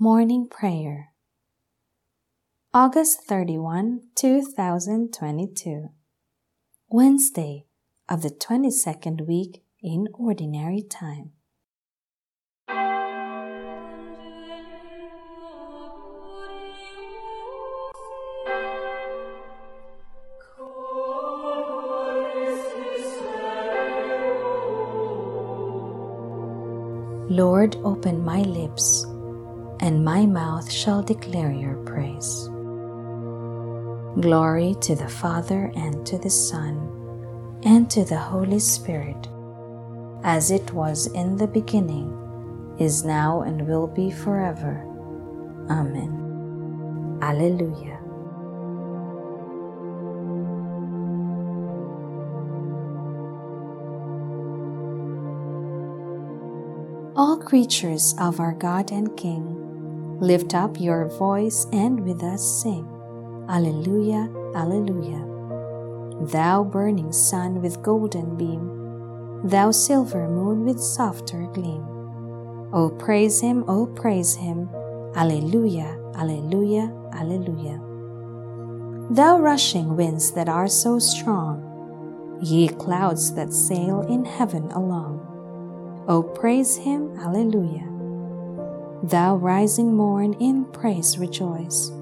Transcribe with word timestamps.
Morning 0.00 0.46
Prayer. 0.48 1.08
August 2.72 3.24
31, 3.24 4.02
2022 4.14 5.88
Wednesday 6.88 7.64
of 8.08 8.22
the 8.22 8.30
22nd 8.30 9.26
week 9.26 9.64
in 9.82 10.06
Ordinary 10.14 10.82
Time. 10.88 11.32
Lord, 27.28 27.74
open 27.82 28.24
my 28.24 28.42
lips 28.42 29.04
and 29.80 30.04
my 30.04 30.26
mouth 30.26 30.70
shall 30.70 31.02
declare 31.02 31.52
your 31.52 31.76
praise. 31.84 32.48
Glory 34.20 34.74
to 34.80 34.94
the 34.94 35.08
Father 35.08 35.70
and 35.76 36.04
to 36.06 36.18
the 36.18 36.30
Son 36.30 36.88
and 37.64 37.90
to 37.90 38.04
the 38.04 38.18
Holy 38.18 38.58
Spirit, 38.58 39.28
as 40.24 40.50
it 40.50 40.72
was 40.72 41.06
in 41.12 41.36
the 41.36 41.46
beginning, 41.46 42.14
is 42.78 43.04
now, 43.04 43.42
and 43.42 43.66
will 43.66 43.86
be 43.86 44.10
forever. 44.10 44.84
Amen. 45.70 47.18
Alleluia. 47.20 47.98
All 57.16 57.36
creatures 57.36 58.14
of 58.20 58.38
our 58.38 58.52
God 58.52 58.92
and 58.92 59.16
King, 59.16 59.67
Lift 60.20 60.52
up 60.52 60.80
your 60.80 61.06
voice 61.16 61.66
and 61.72 62.00
with 62.00 62.24
us 62.24 62.42
sing. 62.62 62.86
Alleluia, 63.48 64.28
Alleluia. 64.54 65.24
Thou 66.26 66.64
burning 66.64 67.12
sun 67.12 67.62
with 67.62 67.82
golden 67.82 68.36
beam, 68.36 69.42
thou 69.44 69.70
silver 69.70 70.28
moon 70.28 70.64
with 70.64 70.80
softer 70.80 71.46
gleam. 71.54 71.86
O 72.72 72.90
praise 72.98 73.40
him, 73.40 73.64
O 73.68 73.86
praise 73.86 74.34
him. 74.34 74.68
Alleluia, 75.14 75.96
Alleluia, 76.16 76.92
Alleluia. 77.14 77.78
Thou 79.10 79.38
rushing 79.38 79.96
winds 79.96 80.32
that 80.32 80.48
are 80.48 80.68
so 80.68 80.98
strong, 80.98 81.62
ye 82.42 82.66
clouds 82.66 83.32
that 83.34 83.52
sail 83.52 84.02
in 84.02 84.24
heaven 84.24 84.64
along. 84.72 85.24
O 86.08 86.22
praise 86.22 86.76
him, 86.76 87.16
Alleluia. 87.20 87.97
Thou 89.02 89.36
rising 89.36 89.94
morn 89.94 90.34
in 90.34 90.64
praise 90.64 91.18
rejoice. 91.18 91.92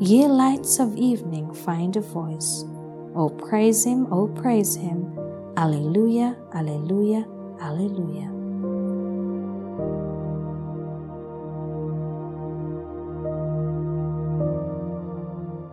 Ye 0.00 0.26
lights 0.26 0.80
of 0.80 0.96
evening 0.96 1.54
find 1.54 1.94
a 1.96 2.00
voice. 2.00 2.64
O 3.14 3.28
praise 3.28 3.84
him, 3.84 4.12
O 4.12 4.26
praise 4.26 4.74
him. 4.74 5.16
Alleluia, 5.56 6.36
Alleluia, 6.52 7.24
Alleluia. 7.60 8.28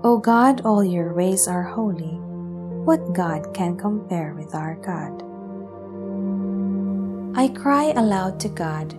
O 0.03 0.19
God, 0.19 0.61
all 0.61 0.83
your 0.83 1.15
ways 1.15 1.47
are 1.47 1.63
holy. 1.63 2.19
What 2.85 3.13
God 3.13 3.51
can 3.55 3.75
compare 3.77 4.35
with 4.35 4.53
our 4.53 4.75
God? 4.75 5.23
I 7.35 7.47
cry 7.47 7.93
aloud 7.95 8.39
to 8.41 8.49
God 8.49 8.93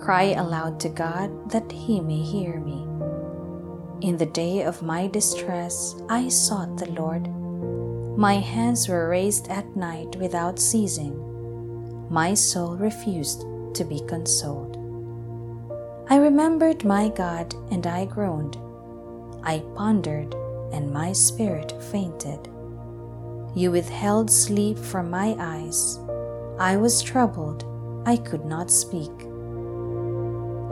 cry 0.00 0.32
aloud 0.32 0.80
to 0.80 0.88
God 0.88 1.50
that 1.50 1.70
He 1.70 2.00
may 2.00 2.20
hear 2.20 2.58
me. 2.58 2.86
In 4.00 4.16
the 4.16 4.26
day 4.26 4.62
of 4.62 4.82
my 4.82 5.06
distress, 5.06 5.94
I 6.08 6.28
sought 6.28 6.78
the 6.78 6.90
Lord. 6.90 7.28
My 8.16 8.34
hands 8.34 8.88
were 8.88 9.08
raised 9.08 9.48
at 9.48 9.76
night 9.76 10.16
without 10.16 10.58
ceasing. 10.58 11.14
My 12.10 12.34
soul 12.34 12.76
refused 12.76 13.44
to 13.74 13.84
be 13.84 14.00
consoled. 14.08 14.76
I 16.08 16.16
remembered 16.16 16.84
my 16.84 17.08
God 17.10 17.54
and 17.70 17.86
I 17.86 18.06
groaned. 18.06 18.56
I 19.44 19.62
pondered 19.76 20.34
and 20.72 20.90
my 20.90 21.12
spirit 21.12 21.72
fainted. 21.92 22.48
You 23.54 23.70
withheld 23.70 24.30
sleep 24.30 24.78
from 24.78 25.10
my 25.10 25.36
eyes. 25.38 25.98
I 26.58 26.76
was 26.76 27.02
troubled, 27.02 27.64
I 28.06 28.16
could 28.16 28.44
not 28.44 28.70
speak. 28.70 29.29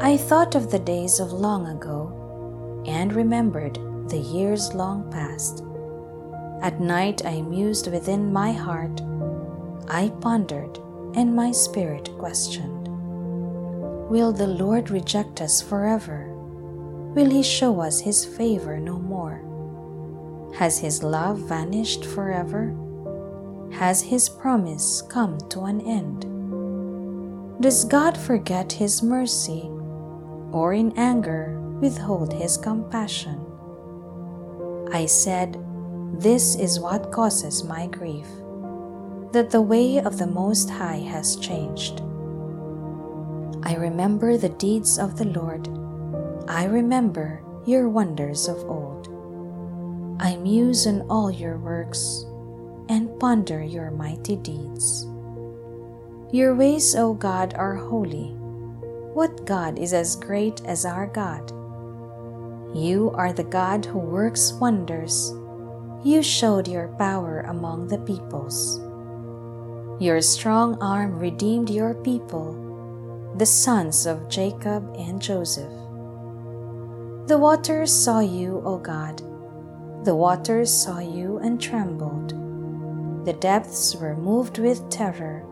I 0.01 0.17
thought 0.17 0.55
of 0.55 0.71
the 0.71 0.79
days 0.79 1.19
of 1.19 1.33
long 1.33 1.67
ago 1.67 2.85
and 2.87 3.13
remembered 3.13 3.81
the 4.09 4.17
years 4.17 4.73
long 4.73 5.11
past. 5.11 5.65
At 6.63 6.81
night 6.81 7.27
I 7.27 7.43
mused 7.43 7.91
within 7.91 8.33
my 8.33 8.53
heart. 8.53 9.01
I 9.89 10.11
pondered, 10.21 10.79
and 11.17 11.35
my 11.35 11.51
spirit 11.51 12.11
questioned 12.17 12.87
Will 14.09 14.33
the 14.33 14.47
Lord 14.47 14.91
reject 14.91 15.41
us 15.41 15.61
forever? 15.61 16.29
Will 17.17 17.29
He 17.29 17.43
show 17.43 17.81
us 17.81 17.99
His 17.99 18.25
favor 18.25 18.79
no 18.79 19.01
more? 19.01 19.43
Has 20.55 20.79
His 20.79 21.03
love 21.03 21.41
vanished 21.41 22.05
forever? 22.05 22.73
Has 23.73 24.01
His 24.01 24.29
promise 24.29 25.03
come 25.03 25.39
to 25.51 25.65
an 25.65 25.81
end? 25.81 26.23
Does 27.61 27.85
God 27.85 28.17
forget 28.17 28.71
His 28.71 29.03
mercy 29.03 29.73
or 30.53 30.73
in 30.73 30.93
anger 30.97 31.61
withhold 31.81 32.33
his 32.33 32.57
compassion. 32.57 33.45
I 34.93 35.07
said, 35.07 35.57
This 36.19 36.57
is 36.57 36.81
what 36.81 37.13
causes 37.13 37.65
my 37.65 37.87
grief, 37.87 38.27
that 39.33 39.51
the 39.51 39.63
way 39.63 39.99
of 39.99 40.19
the 40.19 40.27
Most 40.27 40.71
High 40.71 41.05
has 41.11 41.37
changed. 41.37 42.01
I 43.63 43.75
remember 43.75 44.37
the 44.37 44.49
deeds 44.49 44.99
of 44.99 45.19
the 45.19 45.27
Lord, 45.27 45.69
I 46.49 46.65
remember 46.65 47.43
your 47.67 47.91
wonders 47.91 48.49
of 48.49 48.57
old. 48.65 49.09
I 50.21 50.37
muse 50.37 50.87
on 50.87 51.03
all 51.11 51.31
your 51.31 51.59
works 51.59 52.25
and 52.89 53.21
ponder 53.21 53.63
your 53.63 53.91
mighty 53.91 54.37
deeds. 54.37 55.05
Your 56.33 56.55
ways, 56.55 56.97
O 56.97 57.13
God, 57.13 57.55
are 57.55 57.75
holy 57.75 58.38
what 59.19 59.45
God 59.45 59.81
is 59.81 59.93
as 59.93 60.15
great 60.15 60.65
as 60.65 60.85
our 60.85 61.09
God? 61.09 61.51
You 62.73 63.11
are 63.15 63.33
the 63.33 63.43
God 63.43 63.85
who 63.85 63.99
works 63.99 64.53
wonders. 64.53 65.35
You 66.05 66.23
showed 66.23 66.69
your 66.69 66.87
power 67.01 67.41
among 67.41 67.89
the 67.89 67.99
peoples. 67.99 68.79
Your 70.01 70.21
strong 70.21 70.81
arm 70.81 71.19
redeemed 71.19 71.69
your 71.69 71.95
people, 71.95 73.35
the 73.37 73.45
sons 73.45 74.07
of 74.07 74.29
Jacob 74.29 74.95
and 74.97 75.21
Joseph. 75.21 75.73
The 77.27 77.39
waters 77.39 77.93
saw 77.93 78.21
you, 78.21 78.63
O 78.65 78.79
God. 78.79 79.21
The 80.05 80.15
waters 80.15 80.73
saw 80.73 81.01
you 81.01 81.39
and 81.39 81.61
trembled. 81.61 83.25
The 83.25 83.33
depths 83.33 83.97
were 83.97 84.15
moved 84.15 84.59
with 84.59 84.89
terror. 84.91 85.45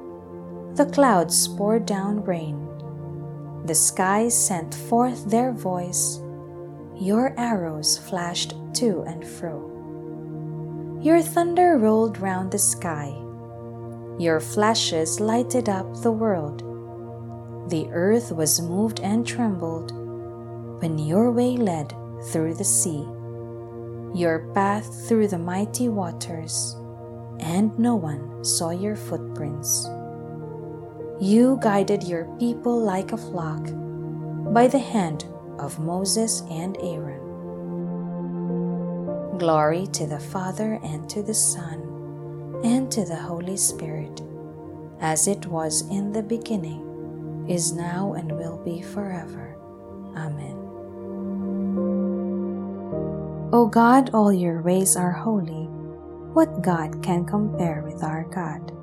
The 0.75 0.87
clouds 0.87 1.49
poured 1.49 1.85
down 1.85 2.23
rain. 2.23 2.63
The 3.67 3.75
skies 3.75 4.39
sent 4.39 4.73
forth 4.73 5.29
their 5.29 5.51
voice. 5.51 6.21
Your 6.95 7.35
arrows 7.37 7.99
flashed 7.99 8.55
to 8.75 9.03
and 9.03 9.27
fro. 9.27 11.01
Your 11.03 11.21
thunder 11.21 11.77
rolled 11.77 12.21
round 12.21 12.53
the 12.53 12.61
sky. 12.61 13.09
Your 14.21 14.39
flashes 14.39 15.19
lighted 15.19 15.69
up 15.69 16.01
the 16.01 16.13
world. 16.13 16.61
The 17.69 17.89
earth 17.91 18.31
was 18.31 18.63
moved 18.63 19.01
and 19.01 19.27
trembled 19.27 19.91
when 20.81 20.97
your 20.97 21.33
way 21.33 21.57
led 21.57 21.93
through 22.31 22.55
the 22.55 22.65
sea, 22.65 23.05
your 24.15 24.49
path 24.55 25.09
through 25.09 25.27
the 25.27 25.39
mighty 25.39 25.89
waters, 25.89 26.77
and 27.41 27.77
no 27.77 27.97
one 27.97 28.45
saw 28.45 28.71
your 28.71 28.95
footprints. 28.95 29.89
You 31.19 31.59
guided 31.63 32.05
your 32.05 32.27
people 32.39 32.79
like 32.79 33.13
a 33.13 33.17
flock 33.17 33.65
by 34.53 34.69
the 34.69 34.79
hand 34.79 35.25
of 35.59 35.79
Moses 35.79 36.43
and 36.51 36.77
Aaron. 36.83 37.25
Glory 39.39 39.87
to 39.95 40.07
the 40.07 40.21
Father 40.21 40.79
and 40.85 41.09
to 41.09 41.23
the 41.23 41.33
Son 41.33 42.61
and 42.63 42.93
to 42.93 43.07
the 43.07 43.17
Holy 43.17 43.57
Spirit, 43.57 44.21
as 45.01 45.27
it 45.27 45.47
was 45.47 45.89
in 45.89 46.13
the 46.13 46.23
beginning, 46.23 47.47
is 47.49 47.73
now, 47.73 48.13
and 48.13 48.31
will 48.33 48.59
be 48.63 48.83
forever. 48.83 49.57
Amen. 50.17 50.57
O 53.55 53.67
God, 53.73 54.11
all 54.13 54.35
your 54.35 54.61
ways 54.61 54.97
are 54.97 55.13
holy. 55.13 55.65
What 56.35 56.61
God 56.61 57.03
can 57.03 57.25
compare 57.25 57.81
with 57.87 58.05
our 58.05 58.25
God? 58.25 58.76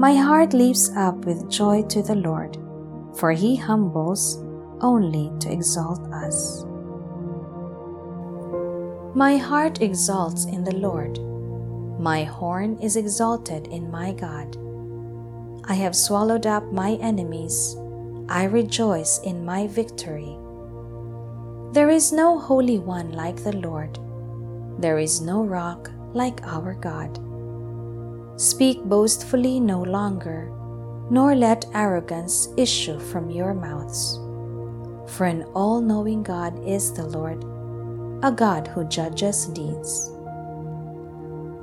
My 0.00 0.14
heart 0.14 0.54
leaps 0.54 0.90
up 0.96 1.26
with 1.26 1.50
joy 1.50 1.82
to 1.90 2.02
the 2.02 2.14
Lord, 2.14 2.56
for 3.18 3.32
he 3.32 3.54
humbles 3.54 4.42
only 4.80 5.30
to 5.40 5.52
exalt 5.52 6.00
us. 6.10 6.64
My 9.14 9.36
heart 9.36 9.82
exalts 9.82 10.46
in 10.46 10.64
the 10.64 10.74
Lord. 10.74 11.20
My 12.00 12.24
horn 12.24 12.78
is 12.78 12.96
exalted 12.96 13.66
in 13.66 13.90
my 13.90 14.12
God. 14.12 14.56
I 15.68 15.74
have 15.74 15.94
swallowed 15.94 16.46
up 16.46 16.72
my 16.72 16.92
enemies. 17.02 17.76
I 18.26 18.44
rejoice 18.44 19.20
in 19.20 19.44
my 19.44 19.66
victory. 19.66 20.34
There 21.74 21.90
is 21.90 22.10
no 22.10 22.38
holy 22.38 22.78
one 22.78 23.12
like 23.12 23.44
the 23.44 23.52
Lord. 23.52 23.98
There 24.78 24.98
is 24.98 25.20
no 25.20 25.44
rock 25.44 25.90
like 26.14 26.40
our 26.44 26.72
God. 26.72 27.18
Speak 28.40 28.82
boastfully 28.84 29.60
no 29.60 29.82
longer, 29.82 30.50
nor 31.10 31.34
let 31.34 31.66
arrogance 31.74 32.48
issue 32.56 32.98
from 32.98 33.28
your 33.28 33.52
mouths. 33.52 34.16
For 35.12 35.26
an 35.26 35.42
all 35.54 35.82
knowing 35.82 36.22
God 36.22 36.58
is 36.66 36.90
the 36.90 37.04
Lord, 37.04 37.44
a 38.24 38.32
God 38.32 38.66
who 38.66 38.88
judges 38.88 39.44
deeds. 39.44 40.08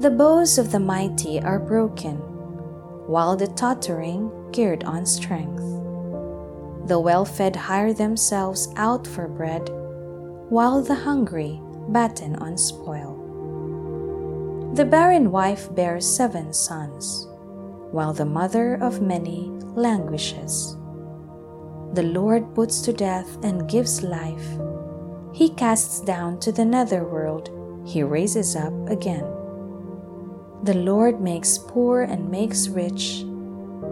The 0.02 0.14
bows 0.16 0.60
of 0.60 0.72
the 0.72 0.80
mighty 0.80 1.42
are 1.42 1.58
broken, 1.58 2.18
while 3.08 3.36
the 3.36 3.48
tottering 3.48 4.30
gird 4.52 4.84
on 4.84 5.08
strength. 5.08 5.64
The 6.86 7.00
well 7.00 7.26
fed 7.26 7.56
hire 7.56 7.92
themselves 7.92 8.72
out 8.76 9.08
for 9.08 9.28
bread, 9.28 9.68
while 10.50 10.84
the 10.84 10.94
hungry 10.94 11.60
batten 11.90 12.36
on 12.36 12.56
spoil. 12.56 13.17
The 14.74 14.86
barren 14.86 15.32
wife 15.32 15.74
bears 15.74 16.06
seven 16.06 16.54
sons, 16.54 17.28
while 17.92 18.14
the 18.14 18.26
mother 18.26 18.76
of 18.76 19.02
many 19.02 19.50
languishes. 19.74 20.78
The 21.94 22.04
Lord 22.04 22.54
puts 22.54 22.82
to 22.82 22.94
death 22.94 23.44
and 23.44 23.68
gives 23.68 24.04
life. 24.04 24.46
He 25.34 25.50
casts 25.50 26.02
down 26.02 26.40
to 26.42 26.52
the 26.52 26.66
nether 26.66 27.04
world, 27.06 27.50
he 27.88 28.04
raises 28.04 28.56
up 28.56 28.74
again. 28.88 29.26
The 30.64 30.76
Lord 30.76 31.22
makes 31.22 31.58
poor 31.58 32.02
and 32.02 32.30
makes 32.30 32.68
rich. 32.68 33.26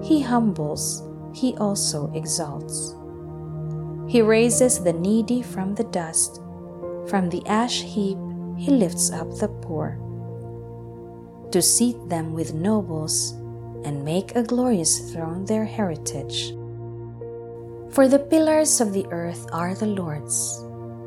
He 0.04 0.22
humbles, 0.22 1.02
he 1.34 1.56
also 1.58 2.12
exalts. 2.14 2.96
He 4.08 4.22
raises 4.22 4.84
the 4.84 4.94
needy 4.94 5.42
from 5.42 5.74
the 5.74 5.86
dust. 5.86 6.42
From 7.08 7.30
the 7.30 7.44
ash 7.48 7.82
heap, 7.82 8.18
he 8.56 8.70
lifts 8.70 9.10
up 9.12 9.30
the 9.38 9.48
poor 9.48 10.05
to 11.56 11.62
seat 11.62 11.96
them 12.10 12.34
with 12.34 12.54
nobles 12.54 13.32
and 13.88 14.04
make 14.04 14.36
a 14.36 14.44
glorious 14.44 15.14
throne 15.14 15.46
their 15.46 15.64
heritage. 15.64 16.52
For 17.96 18.10
the 18.10 18.20
pillars 18.20 18.82
of 18.82 18.92
the 18.92 19.08
earth 19.08 19.48
are 19.54 19.74
the 19.74 19.88
Lord's, 19.88 20.60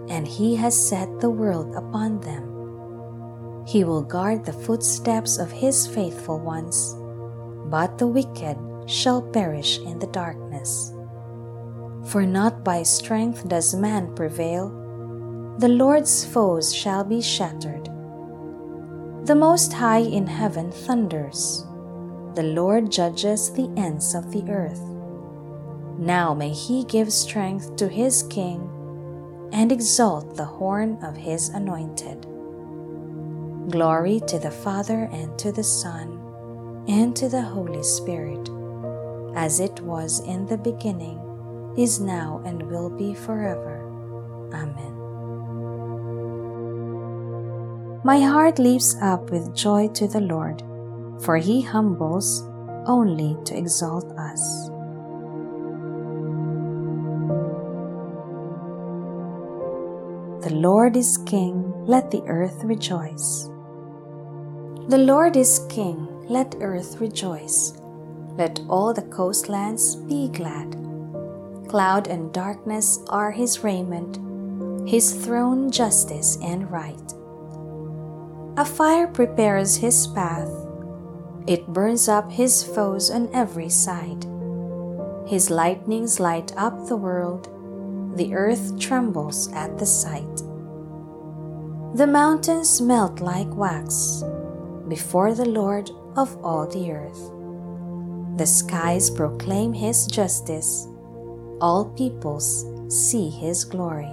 and 0.09 0.27
He 0.27 0.57
has 0.57 0.73
set 0.73 1.21
the 1.21 1.29
world 1.29 1.77
upon 1.77 2.21
them. 2.21 2.49
He 3.67 3.85
will 3.85 4.01
guard 4.01 4.47
the 4.47 4.57
footsteps 4.57 5.37
of 5.37 5.53
His 5.53 5.87
faithful 5.87 6.41
ones, 6.41 6.97
but 7.69 7.99
the 7.99 8.07
wicked 8.09 8.57
shall 8.89 9.21
perish 9.21 9.79
in 9.81 9.99
the 9.99 10.09
darkness. 10.17 10.95
For 12.09 12.25
not 12.25 12.65
by 12.65 12.85
strength 12.85 13.47
does 13.49 13.75
man 13.75 14.15
prevail, 14.15 14.73
the 15.59 15.69
Lord's 15.69 16.25
foes 16.25 16.75
shall 16.75 17.05
be 17.05 17.21
shattered. 17.21 17.88
The 19.29 19.35
Most 19.35 19.75
High 19.75 19.99
in 19.99 20.27
heaven 20.27 20.73
thunders. 20.73 21.67
The 22.35 22.45
Lord 22.45 22.91
judges 22.91 23.53
the 23.53 23.71
ends 23.77 24.15
of 24.15 24.33
the 24.33 24.51
earth. 24.51 24.81
Now 25.99 26.33
may 26.33 26.49
he 26.49 26.85
give 26.85 27.13
strength 27.13 27.77
to 27.77 27.89
his 27.89 28.23
king 28.31 28.71
and 29.53 29.71
exalt 29.71 30.35
the 30.35 30.47
horn 30.47 30.97
of 31.03 31.15
his 31.15 31.51
anointed. 31.51 32.23
Glory 33.71 34.21
to 34.29 34.39
the 34.39 34.51
Father 34.51 35.11
and 35.13 35.39
to 35.39 35.53
the 35.53 35.63
Son 35.63 36.85
and 36.89 37.15
to 37.15 37.29
the 37.29 37.43
Holy 37.43 37.83
Spirit, 37.83 38.49
as 39.37 39.61
it 39.61 39.79
was 39.83 40.21
in 40.21 40.47
the 40.47 40.57
beginning, 40.57 41.21
is 41.77 42.01
now, 42.01 42.41
and 42.47 42.63
will 42.63 42.89
be 42.89 43.13
forever. 43.13 43.85
Amen. 44.55 44.98
My 48.09 48.21
heart 48.21 48.59
leaps 48.59 48.97
up 49.03 49.29
with 49.29 49.55
joy 49.55 49.89
to 49.89 50.09
the 50.09 50.23
Lord, 50.23 50.63
for 51.21 51.37
he 51.37 51.61
humbles 51.61 52.41
only 52.87 53.37
to 53.45 53.55
exalt 53.55 54.11
us. 54.17 54.71
The 60.43 60.55
Lord 60.55 60.97
is 60.97 61.19
King, 61.27 61.71
let 61.85 62.11
the 62.11 62.23
earth 62.23 62.65
rejoice. 62.65 63.45
The 64.89 65.05
Lord 65.05 65.37
is 65.37 65.67
King, 65.69 66.09
let 66.31 66.57
earth 66.63 67.03
rejoice. 67.03 67.75
Let 68.39 68.59
all 68.71 68.95
the 68.95 69.03
coastlands 69.03 69.97
be 69.97 70.29
glad. 70.29 70.73
Cloud 71.69 72.09
and 72.09 72.33
darkness 72.33 73.01
are 73.11 73.33
his 73.33 73.63
raiment, 73.63 74.17
his 74.89 75.13
throne 75.13 75.71
justice 75.71 76.39
and 76.41 76.73
right. 76.73 77.18
A 78.59 78.65
fire 78.65 79.07
prepares 79.07 79.77
his 79.77 80.09
path. 80.09 80.51
It 81.47 81.69
burns 81.69 82.09
up 82.09 82.33
his 82.33 82.61
foes 82.61 83.09
on 83.09 83.31
every 83.33 83.69
side. 83.69 84.27
His 85.29 85.49
lightnings 85.49 86.19
light 86.19 86.53
up 86.57 86.89
the 86.89 86.97
world. 86.97 87.47
The 88.17 88.35
earth 88.35 88.77
trembles 88.81 89.49
at 89.53 89.79
the 89.79 89.87
sight. 89.87 90.43
The 91.95 92.09
mountains 92.09 92.81
melt 92.81 93.21
like 93.21 93.47
wax 93.55 94.25
before 94.89 95.35
the 95.35 95.49
Lord 95.49 95.93
of 96.17 96.37
all 96.43 96.67
the 96.67 96.91
earth. 96.91 97.31
The 98.39 98.47
skies 98.47 99.09
proclaim 99.09 99.73
his 99.73 100.09
justice. 100.09 100.89
All 101.61 101.93
peoples 101.97 102.67
see 102.89 103.31
his 103.31 103.63
glory. 103.63 104.11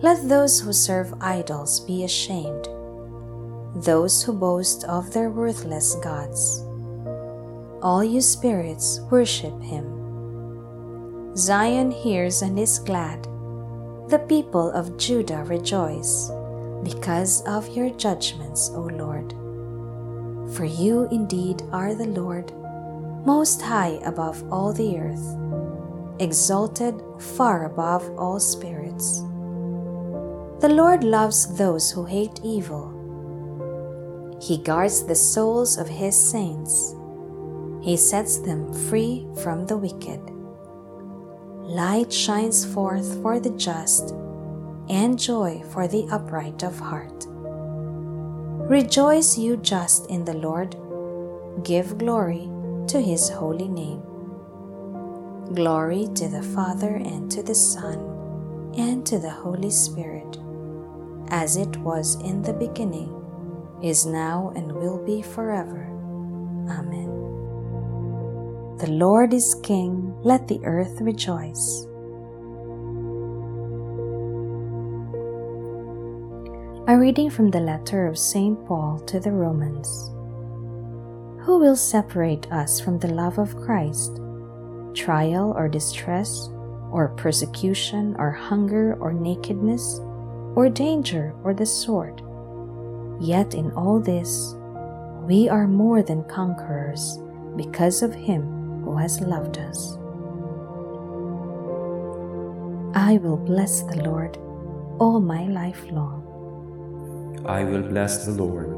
Let 0.00 0.30
those 0.30 0.60
who 0.60 0.72
serve 0.72 1.12
idols 1.20 1.80
be 1.80 2.02
ashamed 2.02 2.70
those 3.84 4.22
who 4.22 4.32
boast 4.32 4.84
of 4.84 5.12
their 5.12 5.28
worthless 5.28 5.96
gods. 5.96 6.64
All 7.82 8.02
you 8.02 8.22
spirits 8.22 9.00
worship 9.10 9.60
him. 9.60 11.36
Zion 11.36 11.90
hears 11.90 12.40
and 12.40 12.58
is 12.58 12.78
glad. 12.78 13.24
The 14.08 14.24
people 14.28 14.70
of 14.70 14.96
Judah 14.96 15.44
rejoice 15.44 16.30
because 16.84 17.42
of 17.42 17.68
your 17.76 17.90
judgments, 17.90 18.70
O 18.72 18.80
Lord. 18.80 19.34
For 20.56 20.64
you 20.64 21.06
indeed 21.10 21.60
are 21.70 21.94
the 21.94 22.06
Lord, 22.06 22.52
most 23.26 23.60
high 23.60 24.00
above 24.06 24.42
all 24.50 24.72
the 24.72 24.98
earth, 24.98 25.36
exalted 26.18 27.02
far 27.18 27.66
above 27.66 28.08
all 28.16 28.40
spirits. 28.40 29.20
The 30.60 30.72
Lord 30.72 31.04
loves 31.04 31.58
those 31.58 31.90
who 31.90 32.06
hate 32.06 32.40
evil 32.42 32.95
he 34.40 34.58
guards 34.58 35.04
the 35.04 35.14
souls 35.14 35.78
of 35.78 35.88
his 35.88 36.14
saints. 36.14 36.94
He 37.82 37.96
sets 37.96 38.38
them 38.38 38.72
free 38.72 39.26
from 39.42 39.66
the 39.66 39.76
wicked. 39.76 40.20
Light 41.62 42.12
shines 42.12 42.64
forth 42.64 43.22
for 43.22 43.40
the 43.40 43.50
just, 43.50 44.14
and 44.88 45.18
joy 45.18 45.62
for 45.70 45.88
the 45.88 46.06
upright 46.10 46.62
of 46.62 46.78
heart. 46.78 47.26
Rejoice, 48.68 49.38
you 49.38 49.56
just, 49.56 50.06
in 50.10 50.24
the 50.24 50.34
Lord. 50.34 50.76
Give 51.64 51.96
glory 51.98 52.48
to 52.88 53.00
his 53.00 53.28
holy 53.28 53.68
name. 53.68 54.02
Glory 55.54 56.08
to 56.14 56.28
the 56.28 56.42
Father, 56.42 56.96
and 56.96 57.30
to 57.30 57.42
the 57.42 57.54
Son, 57.54 57.98
and 58.76 59.06
to 59.06 59.18
the 59.18 59.30
Holy 59.30 59.70
Spirit, 59.70 60.38
as 61.28 61.56
it 61.56 61.76
was 61.78 62.16
in 62.22 62.42
the 62.42 62.52
beginning 62.52 63.25
is 63.82 64.06
now, 64.06 64.52
and 64.56 64.72
will 64.72 65.04
be 65.04 65.22
forever. 65.22 65.86
Amen. 66.70 67.10
The 68.78 68.90
Lord 68.90 69.32
is 69.32 69.54
King, 69.62 70.14
let 70.22 70.48
the 70.48 70.60
earth 70.64 71.00
rejoice. 71.00 71.86
A 76.88 76.96
reading 76.96 77.30
from 77.30 77.50
the 77.50 77.60
letter 77.60 78.06
of 78.06 78.16
St. 78.16 78.64
Paul 78.66 79.00
to 79.06 79.18
the 79.18 79.32
Romans. 79.32 79.88
Who 81.44 81.58
will 81.58 81.76
separate 81.76 82.50
us 82.52 82.80
from 82.80 82.98
the 82.98 83.08
love 83.08 83.38
of 83.38 83.56
Christ? 83.56 84.20
Trial 84.94 85.52
or 85.56 85.68
distress, 85.68 86.48
or 86.90 87.14
persecution, 87.16 88.14
or 88.18 88.30
hunger, 88.30 88.94
or 89.00 89.12
nakedness, 89.12 90.00
or 90.54 90.68
danger, 90.68 91.34
or 91.42 91.54
the 91.54 91.66
sword? 91.66 92.22
Yet 93.20 93.54
in 93.54 93.70
all 93.72 93.98
this, 93.98 94.54
we 95.22 95.48
are 95.48 95.66
more 95.66 96.02
than 96.02 96.22
conquerors 96.24 97.18
because 97.56 98.02
of 98.02 98.14
him 98.14 98.82
who 98.84 98.96
has 98.96 99.20
loved 99.20 99.58
us. 99.58 99.96
I 102.94 103.18
will 103.18 103.36
bless 103.36 103.82
the 103.82 104.02
Lord 104.02 104.36
all 104.98 105.20
my 105.20 105.46
life 105.46 105.90
long. 105.90 107.42
I 107.46 107.64
will 107.64 107.82
bless 107.82 108.26
the 108.26 108.32
Lord 108.32 108.68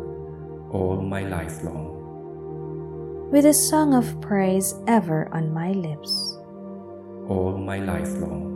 all 0.71 1.03
my 1.03 1.23
life 1.23 1.63
long. 1.65 1.97
With 3.31 3.47
a 3.47 3.55
song 3.55 3.95
of 3.95 4.21
praise 4.21 4.75
ever 4.87 5.29
on 5.33 5.53
my 5.53 5.73
lips. 5.73 6.39
All 7.29 7.59
my 7.59 7.79
life 7.79 8.11
long. 8.19 8.47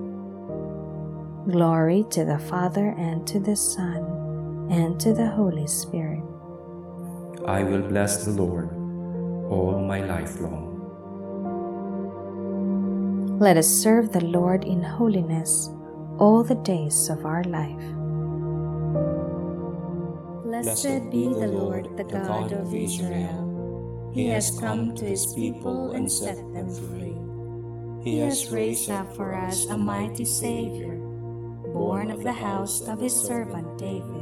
Glory 1.51 2.05
to 2.11 2.25
the 2.25 2.39
Father 2.39 2.95
and 2.97 3.27
to 3.27 3.41
the 3.41 3.57
Son 3.57 4.22
and 4.71 5.01
to 5.01 5.13
the 5.13 5.27
Holy 5.27 5.67
Spirit. 5.67 6.23
I 7.47 7.63
will 7.63 7.83
bless 7.83 8.25
the 8.25 8.31
Lord 8.31 8.71
all 9.51 9.81
my 9.81 10.01
life 10.01 10.41
long. 10.41 10.73
Let 13.39 13.57
us 13.57 13.67
serve 13.67 14.13
the 14.13 14.25
Lord 14.25 14.65
in 14.65 14.83
holiness 14.83 15.69
all 16.19 16.45
the 16.45 16.55
days 16.55 17.09
of 17.11 17.25
our 17.27 17.43
life. 17.45 17.83
Blessed 20.45 21.11
be 21.11 21.25
the 21.27 21.49
Lord, 21.49 21.97
the 21.97 22.05
God 22.05 22.53
of 22.53 22.73
Israel. 22.73 24.11
He 24.15 24.29
has 24.29 24.57
come 24.61 24.95
to 24.95 25.05
his 25.05 25.33
people 25.35 25.93
and 25.93 26.11
set 26.11 26.37
them 26.53 26.71
free. 26.71 27.17
He 28.05 28.19
has 28.19 28.53
raised 28.53 28.91
up 28.91 29.17
for 29.17 29.35
us 29.35 29.67
a 29.67 29.77
mighty 29.77 30.25
Savior, 30.25 30.97
born 31.73 32.11
of 32.11 32.23
the 32.23 32.33
house 32.33 32.83
of 32.83 33.01
his 33.01 33.15
servant 33.15 33.79
David. 33.79 34.22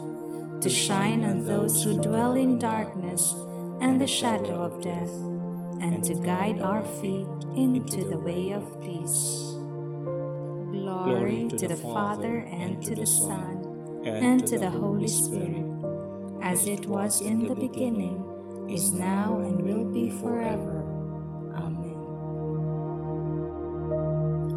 to 0.61 0.69
shine 0.69 1.23
on 1.23 1.45
those 1.45 1.83
who 1.83 2.01
dwell 2.01 2.33
in 2.33 2.59
darkness 2.59 3.33
and 3.81 3.99
the 3.99 4.07
shadow 4.07 4.61
of 4.61 4.81
death, 4.81 5.11
and 5.81 6.03
to 6.03 6.13
guide 6.15 6.61
our 6.61 6.83
feet 7.01 7.27
into 7.55 8.03
the 8.05 8.17
way 8.17 8.51
of 8.51 8.81
peace. 8.81 9.55
Glory 10.71 11.49
to 11.57 11.67
the 11.67 11.75
Father, 11.75 12.37
and 12.51 12.83
to 12.83 12.95
the 12.95 13.07
Son, 13.07 14.03
and 14.05 14.45
to 14.47 14.59
the 14.59 14.69
Holy 14.69 15.07
Spirit 15.07 15.71
as 16.41 16.67
it 16.67 16.85
was 16.85 17.21
in 17.21 17.47
the 17.47 17.55
beginning, 17.55 18.25
is 18.69 18.91
now, 18.91 19.39
and 19.39 19.61
will 19.61 19.85
be 19.85 20.09
forever. 20.09 20.83
Amen. 21.55 21.97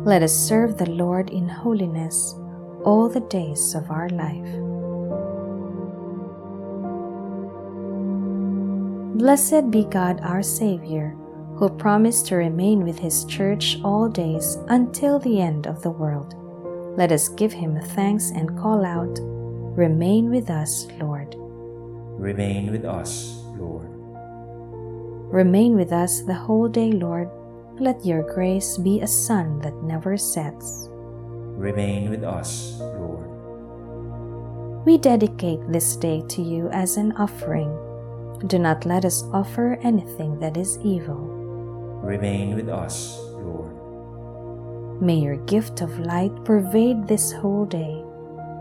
Let 0.04 0.22
us 0.22 0.34
serve 0.34 0.78
the 0.78 0.90
Lord 0.90 1.30
in 1.30 1.48
holiness 1.48 2.34
all 2.84 3.08
the 3.08 3.20
days 3.20 3.74
of 3.74 3.90
our 3.90 4.08
life. 4.08 4.63
Blessed 9.14 9.70
be 9.70 9.84
God 9.84 10.20
our 10.22 10.42
Savior, 10.42 11.14
who 11.54 11.68
promised 11.68 12.26
to 12.26 12.34
remain 12.34 12.82
with 12.82 12.98
His 12.98 13.24
church 13.26 13.78
all 13.84 14.08
days 14.08 14.58
until 14.66 15.20
the 15.20 15.40
end 15.40 15.68
of 15.68 15.82
the 15.82 15.90
world. 15.90 16.34
Let 16.98 17.12
us 17.12 17.28
give 17.28 17.52
Him 17.52 17.80
thanks 17.80 18.30
and 18.30 18.58
call 18.58 18.84
out, 18.84 19.20
Remain 19.76 20.30
with 20.30 20.50
us, 20.50 20.88
Lord. 21.00 21.36
Remain 21.38 22.72
with 22.72 22.84
us, 22.84 23.40
Lord. 23.56 23.88
Remain 25.32 25.76
with 25.76 25.92
us 25.92 26.22
the 26.22 26.34
whole 26.34 26.68
day, 26.68 26.90
Lord. 26.90 27.30
Let 27.78 28.04
your 28.04 28.22
grace 28.34 28.78
be 28.78 29.00
a 29.00 29.06
sun 29.06 29.60
that 29.60 29.82
never 29.84 30.16
sets. 30.16 30.88
Remain 30.90 32.10
with 32.10 32.24
us, 32.24 32.78
Lord. 32.80 33.30
We 34.84 34.98
dedicate 34.98 35.60
this 35.68 35.94
day 35.94 36.22
to 36.30 36.42
you 36.42 36.68
as 36.70 36.96
an 36.96 37.12
offering. 37.12 37.83
Do 38.46 38.58
not 38.58 38.84
let 38.84 39.04
us 39.04 39.22
offer 39.32 39.78
anything 39.82 40.38
that 40.40 40.56
is 40.56 40.78
evil. 40.84 41.16
Remain 42.04 42.54
with 42.54 42.68
us, 42.68 43.18
Lord. 43.32 43.72
May 45.00 45.16
your 45.16 45.36
gift 45.46 45.80
of 45.80 45.98
light 46.00 46.44
pervade 46.44 47.08
this 47.08 47.32
whole 47.32 47.64
day 47.64 48.04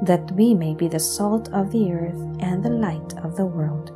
that 0.03 0.31
we 0.31 0.53
may 0.53 0.73
be 0.73 0.87
the 0.87 0.99
salt 0.99 1.51
of 1.51 1.71
the 1.71 1.91
earth 1.91 2.21
and 2.39 2.63
the 2.63 2.69
light 2.69 3.13
of 3.23 3.35
the 3.35 3.45
world. 3.45 3.91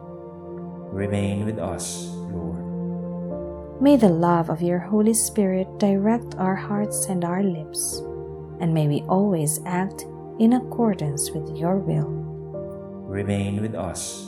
Remain 0.93 1.45
with 1.45 1.59
us, 1.59 2.07
Lord. 2.31 3.81
May 3.81 3.95
the 3.95 4.09
love 4.09 4.49
of 4.49 4.61
your 4.61 4.79
Holy 4.79 5.13
Spirit 5.13 5.67
direct 5.79 6.35
our 6.35 6.55
hearts 6.55 7.05
and 7.05 7.23
our 7.23 7.43
lips, 7.43 8.01
and 8.59 8.73
may 8.73 8.87
we 8.87 9.01
always 9.03 9.61
act 9.65 10.05
in 10.39 10.53
accordance 10.53 11.31
with 11.31 11.55
your 11.57 11.77
will. 11.77 12.09
Remain 13.07 13.61
with 13.61 13.75
us, 13.75 14.27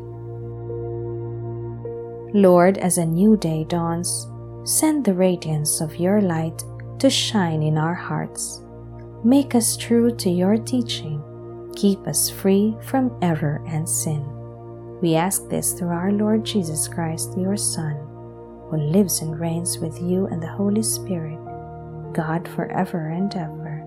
Lord, 2.33 2.77
as 2.77 2.97
a 2.97 3.05
new 3.05 3.37
day 3.37 3.65
dawns, 3.65 4.27
send 4.63 5.05
the 5.05 5.13
radiance 5.13 5.81
of 5.81 5.97
your 5.97 6.21
light 6.21 6.63
to 6.99 7.09
shine 7.09 7.63
in 7.63 7.77
our 7.77 7.95
hearts 7.95 8.61
Make 9.23 9.53
us 9.53 9.77
true 9.77 10.09
to 10.15 10.31
your 10.31 10.57
teaching. 10.57 11.21
Keep 11.75 12.07
us 12.07 12.27
free 12.27 12.75
from 12.81 13.15
error 13.21 13.63
and 13.67 13.87
sin. 13.87 14.25
We 14.99 15.13
ask 15.13 15.47
this 15.47 15.73
through 15.73 15.89
our 15.89 16.11
Lord 16.11 16.43
Jesus 16.43 16.87
Christ, 16.87 17.37
your 17.37 17.55
Son, 17.55 17.93
who 18.67 18.77
lives 18.77 19.21
and 19.21 19.39
reigns 19.39 19.77
with 19.77 20.01
you 20.01 20.25
and 20.25 20.41
the 20.41 20.47
Holy 20.47 20.81
Spirit, 20.81 21.37
God 22.13 22.47
forever 22.47 23.09
and 23.09 23.31
ever. 23.35 23.83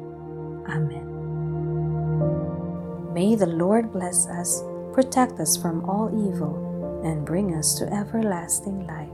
Amen. 0.68 1.02
May 3.12 3.34
the 3.34 3.46
Lord 3.46 3.90
bless 3.92 4.28
us, 4.28 4.62
protect 4.92 5.40
us 5.40 5.56
from 5.56 5.84
all 5.90 6.10
evil, 6.30 6.73
and 7.04 7.24
bring 7.24 7.54
us 7.54 7.74
to 7.74 7.92
everlasting 7.92 8.86
life. 8.86 9.10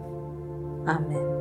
Amen. 0.89 1.40